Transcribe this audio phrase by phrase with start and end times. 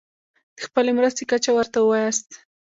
[0.55, 2.29] د خپلې مرستې کچه ورته ووایاست.